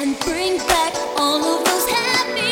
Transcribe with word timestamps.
and 0.00 0.16
bring 0.20 0.58
back 0.58 0.94
all 1.16 1.42
of 1.42 1.64
those 1.64 1.88
happy 1.88 2.47